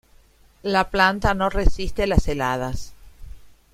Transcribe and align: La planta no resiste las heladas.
La 0.63 0.89
planta 0.89 1.35
no 1.35 1.51
resiste 1.51 2.07
las 2.07 2.27
heladas. 2.27 2.95